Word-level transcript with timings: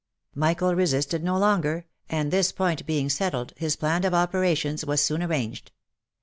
Michael 0.33 0.73
resisted 0.73 1.23
no 1.23 1.37
longer, 1.37 1.85
and 2.09 2.31
this 2.31 2.51
point 2.51 2.87
being 2.87 3.07
settled, 3.07 3.53
his 3.57 3.75
plan 3.75 4.03
of 4.03 4.15
operations 4.15 4.83
was 4.83 4.99
soon 4.99 5.21
arranged. 5.21 5.71